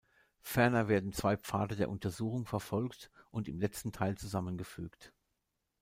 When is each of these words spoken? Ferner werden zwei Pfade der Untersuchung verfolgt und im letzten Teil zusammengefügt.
Ferner 0.41 0.87
werden 0.87 1.13
zwei 1.13 1.37
Pfade 1.37 1.75
der 1.75 1.87
Untersuchung 1.87 2.47
verfolgt 2.47 3.11
und 3.29 3.47
im 3.47 3.59
letzten 3.59 3.91
Teil 3.91 4.17
zusammengefügt. 4.17 5.13